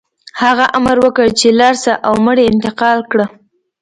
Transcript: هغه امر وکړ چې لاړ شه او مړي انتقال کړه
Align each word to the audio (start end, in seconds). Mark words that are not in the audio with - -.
هغه 0.41 0.65
امر 0.77 0.97
وکړ 1.03 1.27
چې 1.39 1.47
لاړ 1.59 1.73
شه 1.83 1.93
او 2.07 2.13
مړي 2.25 2.43
انتقال 2.47 2.99
کړه 3.11 3.25